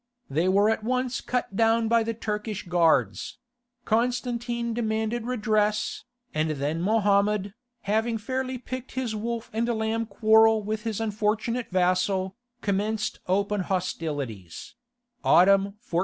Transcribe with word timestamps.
They 0.31 0.49
were 0.49 0.67
at 0.67 0.83
once 0.83 1.21
cut 1.21 1.55
down 1.55 1.87
by 1.87 2.01
the 2.01 2.15
Turkish 2.15 2.65
guards: 2.67 3.37
Constantine 3.85 4.73
demanded 4.73 5.27
redress, 5.27 6.05
and 6.33 6.49
then 6.49 6.81
Mohammed, 6.81 7.53
having 7.81 8.17
fairly 8.17 8.57
picked 8.57 8.93
his 8.93 9.13
wolf 9.15 9.51
and 9.53 9.67
lamb 9.69 10.07
quarrel 10.07 10.63
with 10.63 10.85
his 10.85 10.99
unfortunate 10.99 11.69
vassal, 11.69 12.35
commenced 12.61 13.19
open 13.27 13.59
hostilities 13.61 14.73
[Autumn 15.23 15.65
1452]. 15.65 15.99